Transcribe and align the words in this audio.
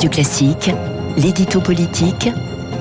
Radio 0.00 0.12
Classique, 0.12 0.70
l'édito 1.18 1.60
politique 1.60 2.30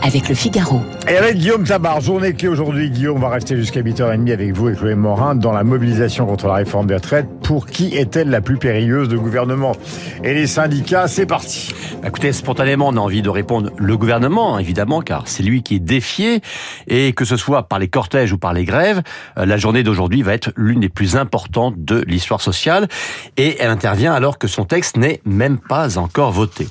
avec 0.01 0.29
le 0.29 0.35
Figaro. 0.35 0.81
Et 1.07 1.17
avec 1.17 1.37
Guillaume 1.37 1.63
Tabar, 1.63 2.01
journée 2.01 2.33
clé 2.33 2.47
aujourd'hui. 2.47 2.89
Guillaume 2.89 3.17
on 3.17 3.19
va 3.19 3.29
rester 3.29 3.57
jusqu'à 3.57 3.81
8h30 3.81 4.31
avec 4.31 4.53
vous 4.53 4.69
et 4.69 4.75
Chloé 4.75 4.95
Morin 4.95 5.35
dans 5.35 5.51
la 5.51 5.63
mobilisation 5.63 6.25
contre 6.25 6.47
la 6.47 6.55
réforme 6.55 6.87
des 6.87 6.95
retraites. 6.95 7.27
Pour 7.43 7.65
qui 7.65 7.95
est-elle 7.97 8.29
la 8.29 8.41
plus 8.41 8.57
périlleuse 8.57 9.09
de 9.09 9.17
gouvernement? 9.17 9.73
Et 10.23 10.33
les 10.33 10.47
syndicats, 10.47 11.07
c'est 11.07 11.25
parti. 11.25 11.73
Écoutez, 12.05 12.31
spontanément, 12.31 12.87
on 12.87 12.97
a 12.97 12.99
envie 12.99 13.21
de 13.21 13.29
répondre 13.29 13.71
le 13.77 13.97
gouvernement, 13.97 14.57
évidemment, 14.57 15.01
car 15.01 15.27
c'est 15.27 15.43
lui 15.43 15.63
qui 15.63 15.75
est 15.75 15.79
défié. 15.79 16.41
Et 16.87 17.13
que 17.13 17.25
ce 17.25 17.35
soit 17.35 17.63
par 17.63 17.79
les 17.79 17.87
cortèges 17.87 18.31
ou 18.31 18.37
par 18.37 18.53
les 18.53 18.63
grèves, 18.63 19.01
euh, 19.37 19.45
la 19.45 19.57
journée 19.57 19.83
d'aujourd'hui 19.83 20.21
va 20.21 20.33
être 20.33 20.51
l'une 20.55 20.79
des 20.79 20.89
plus 20.89 21.17
importantes 21.17 21.75
de 21.77 22.03
l'histoire 22.07 22.41
sociale. 22.41 22.87
Et 23.37 23.57
elle 23.59 23.69
intervient 23.69 24.13
alors 24.13 24.37
que 24.37 24.47
son 24.47 24.65
texte 24.65 24.97
n'est 24.97 25.21
même 25.25 25.57
pas 25.57 25.97
encore 25.97 26.31
voté. 26.31 26.67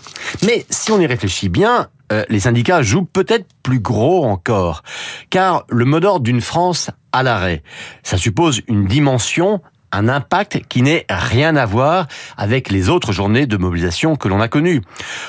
Mais 0.46 0.64
si 0.70 0.92
on 0.92 1.00
y 1.00 1.06
réfléchit 1.06 1.48
bien, 1.48 1.88
euh, 2.12 2.24
les 2.28 2.40
syndicats 2.40 2.82
jouent 2.82 3.04
peut-être 3.04 3.46
plus 3.62 3.80
gros 3.80 4.24
encore, 4.24 4.82
car 5.30 5.64
le 5.68 5.84
mot 5.84 6.00
d'ordre 6.00 6.24
d'une 6.24 6.40
France 6.40 6.90
à 7.12 7.22
l'arrêt, 7.22 7.62
ça 8.02 8.16
suppose 8.16 8.62
une 8.68 8.86
dimension 8.86 9.60
un 9.92 10.08
impact 10.08 10.60
qui 10.68 10.82
n'est 10.82 11.06
rien 11.08 11.56
à 11.56 11.66
voir 11.66 12.06
avec 12.36 12.70
les 12.70 12.88
autres 12.88 13.12
journées 13.12 13.46
de 13.46 13.56
mobilisation 13.56 14.16
que 14.16 14.28
l'on 14.28 14.40
a 14.40 14.48
connues. 14.48 14.82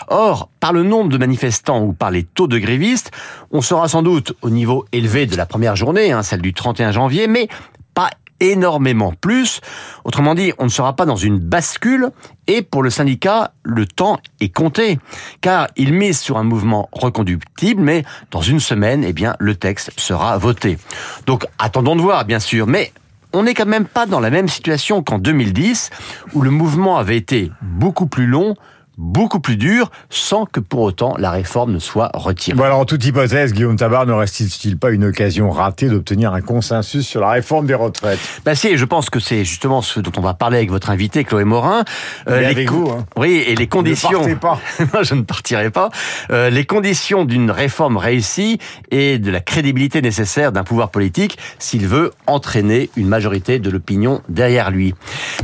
Or, 0.07 0.49
par 0.59 0.73
le 0.73 0.83
nombre 0.83 1.09
de 1.09 1.17
manifestants 1.17 1.81
ou 1.81 1.93
par 1.93 2.11
les 2.11 2.23
taux 2.23 2.47
de 2.47 2.57
grévistes, 2.57 3.11
on 3.51 3.61
sera 3.61 3.87
sans 3.87 4.01
doute 4.01 4.33
au 4.41 4.49
niveau 4.49 4.85
élevé 4.91 5.25
de 5.25 5.37
la 5.37 5.45
première 5.45 5.75
journée, 5.75 6.11
hein, 6.11 6.23
celle 6.23 6.41
du 6.41 6.53
31 6.53 6.91
janvier, 6.91 7.27
mais 7.27 7.47
pas 7.93 8.09
énormément 8.39 9.13
plus. 9.19 9.61
Autrement 10.03 10.35
dit, 10.35 10.53
on 10.57 10.65
ne 10.65 10.69
sera 10.69 10.95
pas 10.95 11.05
dans 11.05 11.15
une 11.15 11.39
bascule 11.39 12.09
et 12.47 12.61
pour 12.61 12.83
le 12.83 12.89
syndicat, 12.89 13.53
le 13.63 13.85
temps 13.85 14.19
est 14.39 14.53
compté 14.53 14.99
car 15.41 15.67
il 15.75 15.93
mise 15.93 16.19
sur 16.19 16.37
un 16.37 16.43
mouvement 16.43 16.89
reconductible 16.91 17.81
mais 17.81 18.03
dans 18.31 18.41
une 18.41 18.59
semaine, 18.59 19.03
eh 19.03 19.13
bien, 19.13 19.35
le 19.39 19.55
texte 19.55 19.91
sera 19.97 20.37
voté. 20.37 20.77
Donc, 21.25 21.45
attendons 21.57 21.95
de 21.95 22.01
voir, 22.01 22.25
bien 22.25 22.39
sûr, 22.39 22.67
mais 22.67 22.91
on 23.33 23.43
n'est 23.43 23.53
quand 23.53 23.65
même 23.65 23.85
pas 23.85 24.05
dans 24.05 24.19
la 24.19 24.29
même 24.29 24.47
situation 24.47 25.03
qu'en 25.03 25.19
2010 25.19 25.91
où 26.33 26.41
le 26.41 26.49
mouvement 26.49 26.97
avait 26.97 27.17
été 27.17 27.51
beaucoup 27.61 28.07
plus 28.07 28.25
long, 28.25 28.55
beaucoup 28.99 29.39
plus 29.39 29.55
dur, 29.55 29.89
sans 30.09 30.45
que 30.45 30.59
pour 30.59 30.81
autant 30.81 31.15
la 31.17 31.31
réforme 31.31 31.71
ne 31.71 31.79
soit 31.79 32.11
retirée. 32.13 32.61
Alors, 32.61 32.79
en 32.79 32.85
toute 32.85 33.03
hypothèse, 33.05 33.53
Guillaume 33.53 33.77
Tabar 33.77 34.05
ne 34.05 34.11
reste-t-il 34.11 34.77
pas 34.77 34.91
une 34.91 35.05
occasion 35.05 35.49
ratée 35.49 35.87
d'obtenir 35.87 36.33
un 36.33 36.41
consensus 36.41 37.07
sur 37.07 37.21
la 37.21 37.29
réforme 37.31 37.65
des 37.65 37.73
retraites? 37.73 38.19
Bah 38.45 38.55
si, 38.55 38.77
je 38.77 38.85
pense 38.85 39.09
que 39.09 39.19
c'est 39.19 39.45
justement 39.45 39.81
ce 39.81 40.01
dont 40.01 40.11
on 40.17 40.21
va 40.21 40.33
parler 40.33 40.57
avec 40.57 40.69
votre 40.69 40.89
invité 40.89 41.23
Chloé 41.23 41.45
Morin. 41.45 41.85
Euh, 42.27 42.49
avec 42.49 42.69
vous, 42.69 42.89
hein. 42.89 43.05
Oui, 43.15 43.43
et 43.47 43.55
les 43.55 43.67
conditions. 43.67 44.27
Ne 44.27 44.35
partez 44.35 44.35
pas. 44.35 44.59
non, 44.93 45.03
je 45.03 45.15
ne 45.15 45.21
partirai 45.21 45.69
pas. 45.69 45.89
Euh, 46.29 46.49
les 46.49 46.65
conditions 46.65 47.23
d'une 47.23 47.51
réforme 47.51 47.95
réussie 47.95 48.59
et 48.91 49.17
de 49.17 49.31
la 49.31 49.39
crédibilité 49.39 50.01
nécessaire 50.01 50.51
d'un 50.51 50.63
pouvoir 50.63 50.89
politique 50.89 51.37
s'il 51.57 51.87
veut 51.87 52.11
entraîner 52.27 52.89
une 52.97 53.07
majorité 53.07 53.59
de 53.59 53.69
l'opinion 53.69 54.21
derrière 54.27 54.71
lui. 54.71 54.93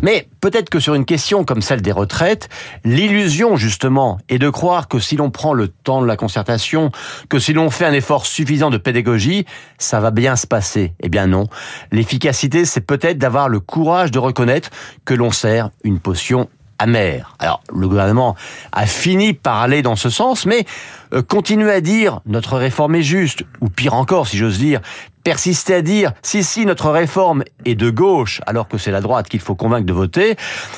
Mais 0.01 0.27
peut-être 0.41 0.69
que 0.69 0.79
sur 0.79 0.93
une 0.93 1.05
question 1.05 1.43
comme 1.43 1.61
celle 1.61 1.81
des 1.81 1.91
retraites, 1.91 2.49
l'illusion 2.83 3.55
justement 3.55 4.17
est 4.29 4.37
de 4.37 4.49
croire 4.49 4.87
que 4.87 4.99
si 4.99 5.15
l'on 5.15 5.31
prend 5.31 5.53
le 5.53 5.67
temps 5.67 6.01
de 6.01 6.07
la 6.07 6.17
concertation, 6.17 6.91
que 7.29 7.39
si 7.39 7.53
l'on 7.53 7.69
fait 7.69 7.85
un 7.85 7.93
effort 7.93 8.25
suffisant 8.25 8.69
de 8.69 8.77
pédagogie, 8.77 9.45
ça 9.77 9.99
va 9.99 10.11
bien 10.11 10.35
se 10.35 10.47
passer. 10.47 10.93
Eh 11.01 11.09
bien 11.09 11.27
non. 11.27 11.47
L'efficacité, 11.91 12.65
c'est 12.65 12.81
peut-être 12.81 13.17
d'avoir 13.17 13.49
le 13.49 13.59
courage 13.59 14.11
de 14.11 14.19
reconnaître 14.19 14.69
que 15.05 15.13
l'on 15.13 15.31
sert 15.31 15.69
une 15.83 15.99
potion 15.99 16.49
amère. 16.79 17.35
Alors, 17.39 17.61
le 17.73 17.87
gouvernement 17.87 18.35
a 18.71 18.85
fini 18.85 19.33
par 19.33 19.61
aller 19.61 19.81
dans 19.81 19.95
ce 19.95 20.09
sens, 20.09 20.45
mais 20.45 20.65
euh, 21.13 21.21
continuer 21.21 21.71
à 21.71 21.81
dire 21.81 22.21
notre 22.25 22.57
réforme 22.57 22.95
est 22.95 23.03
juste, 23.03 23.43
ou 23.61 23.69
pire 23.69 23.93
encore, 23.93 24.27
si 24.27 24.37
j'ose 24.37 24.57
dire, 24.57 24.81
persister 25.25 25.73
à 25.73 25.81
dire 25.81 26.13
si 26.21 26.43
si 26.43 26.65
notre 26.65 26.91
réforme 26.91 27.43
est 27.65 27.73
de 27.73 27.89
gauche 27.89 28.41
alors 28.45 28.67
que 28.67 28.77
c'est 28.77 28.91
la 28.91 29.01
droite 29.01 29.27
qu'il 29.27 29.39
faut 29.39 29.55
convaincre 29.55 29.85
de 29.87 29.91
voter, 29.91 30.35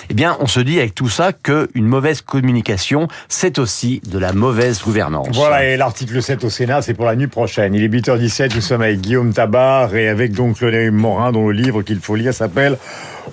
eh 0.09 0.13
bien 0.13 0.37
on 0.39 0.47
se 0.47 0.61
dit 0.61 0.79
avec 0.79 0.95
tout 0.95 1.09
ça 1.09 1.33
que 1.33 1.69
une 1.75 1.85
mauvaise 1.85 2.21
communication 2.21 3.09
c'est 3.27 3.59
aussi 3.59 4.01
de 4.09 4.17
la 4.17 4.31
mauvaise 4.31 4.81
gouvernance. 4.81 5.35
Voilà 5.35 5.65
et 5.65 5.75
l'article 5.75 6.23
7 6.23 6.45
au 6.45 6.49
Sénat 6.49 6.81
c'est 6.81 6.93
pour 6.93 7.05
la 7.05 7.17
nuit 7.17 7.27
prochaine. 7.27 7.75
Il 7.75 7.83
est 7.83 7.89
8h17, 7.89 8.55
nous 8.55 8.61
sommes 8.61 8.81
avec 8.81 9.01
Guillaume 9.01 9.33
Tabar 9.33 9.93
et 9.93 10.07
avec 10.07 10.31
donc 10.31 10.57
Claude 10.57 10.93
Morin 10.93 11.33
dont 11.33 11.49
le 11.49 11.53
livre 11.53 11.81
qu'il 11.81 11.99
faut 11.99 12.15
lire 12.15 12.33
s'appelle 12.33 12.77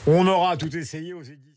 On 0.09 0.27
aura 0.27 0.57
tout 0.57 0.77
essayé 0.77 1.13
aux 1.13 1.23
éditions 1.23 1.54